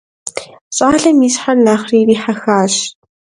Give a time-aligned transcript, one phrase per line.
[0.75, 2.73] Щӏалэм и щхьэр нэхъри ирихьэхащ.